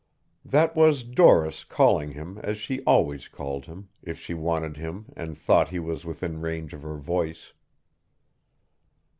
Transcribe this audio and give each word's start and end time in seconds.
That 0.43 0.75
was 0.75 1.03
Doris 1.03 1.63
calling 1.63 2.13
him 2.13 2.39
as 2.41 2.57
she 2.57 2.81
always 2.85 3.27
called 3.27 3.65
him, 3.65 3.89
if 4.01 4.17
she 4.19 4.33
wanted 4.33 4.75
him 4.75 5.13
and 5.15 5.37
thought 5.37 5.69
he 5.69 5.77
was 5.77 6.05
within 6.05 6.41
range 6.41 6.73
of 6.73 6.81
her 6.81 6.97
voice. 6.97 7.53